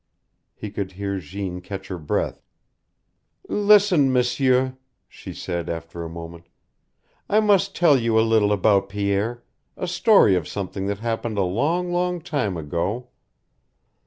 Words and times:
He 0.55 0.71
could 0.71 0.93
hear 0.93 1.19
Jeanne 1.19 1.61
catch 1.61 1.87
her 1.89 1.99
breath. 1.99 2.41
"Listen, 3.47 4.11
M'sieur,'" 4.11 4.75
she 5.07 5.31
said, 5.31 5.69
after 5.69 6.01
a 6.01 6.09
moment. 6.09 6.47
"I 7.29 7.39
must 7.39 7.75
tell 7.75 7.95
you 7.99 8.19
a 8.19 8.25
little 8.27 8.51
about 8.51 8.89
Pierre, 8.89 9.43
a 9.77 9.87
story 9.87 10.33
of 10.33 10.47
something 10.47 10.87
that 10.87 11.01
happened 11.01 11.37
a 11.37 11.43
long, 11.43 11.91
long 11.93 12.19
time 12.19 12.57
ago. 12.57 13.09